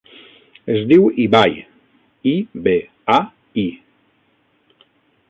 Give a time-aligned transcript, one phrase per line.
[0.75, 1.53] Es diu Ibai:
[2.31, 2.33] i,
[2.69, 2.75] be,
[3.17, 3.19] a,
[3.65, 3.67] i.